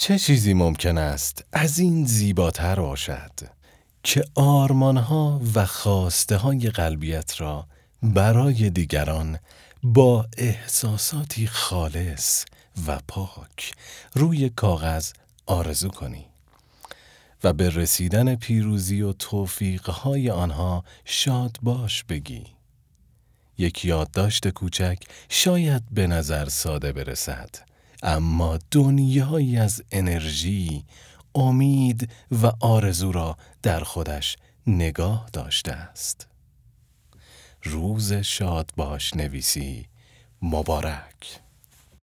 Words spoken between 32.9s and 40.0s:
را در خودش نگاه داشته است. روز شاد باش نویسی